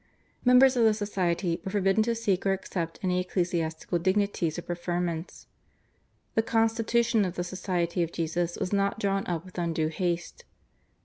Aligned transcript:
Members 0.43 0.75
of 0.75 0.83
the 0.83 0.95
society 0.95 1.61
were 1.63 1.69
forbidden 1.69 2.01
to 2.01 2.15
seek 2.15 2.43
or 2.47 2.53
accept 2.53 2.97
any 3.03 3.19
ecclesiastical 3.19 3.99
dignities 3.99 4.57
or 4.57 4.63
preferments. 4.63 5.45
The 6.33 6.41
constitution 6.41 7.23
of 7.23 7.35
the 7.35 7.43
Society 7.43 8.01
of 8.01 8.11
Jesus 8.11 8.57
was 8.57 8.73
not 8.73 8.97
drawn 8.99 9.27
up 9.27 9.45
with 9.45 9.59
undue 9.59 9.89
haste. 9.89 10.43